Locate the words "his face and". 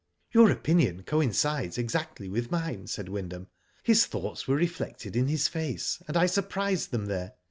5.27-6.17